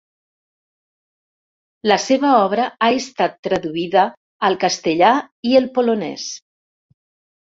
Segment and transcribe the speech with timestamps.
[1.91, 4.05] La seva obra ha estat traduïda
[4.49, 5.11] al castellà
[5.51, 6.25] i el polonès.